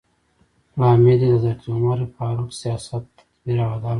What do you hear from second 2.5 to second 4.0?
سیاست، تدبیر او عدالت و.